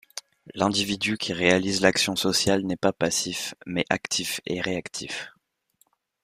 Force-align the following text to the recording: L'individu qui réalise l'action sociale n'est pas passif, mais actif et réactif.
L'individu 0.55 1.15
qui 1.15 1.31
réalise 1.31 1.81
l'action 1.81 2.15
sociale 2.15 2.63
n'est 2.65 2.75
pas 2.75 2.91
passif, 2.91 3.53
mais 3.67 3.85
actif 3.91 4.41
et 4.47 4.59
réactif. 4.59 5.29